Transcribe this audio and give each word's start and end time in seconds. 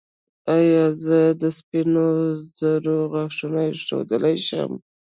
ایا 0.55 0.85
زه 1.03 1.19
د 1.41 1.43
سپینو 1.57 2.07
زرو 2.59 2.97
غاښ 3.11 3.37
ایښودلی 3.63 4.35
شم؟ 4.47 4.71